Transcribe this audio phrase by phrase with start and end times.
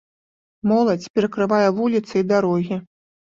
[0.69, 2.81] Моладзь перакрывае вуліцы і дарогі.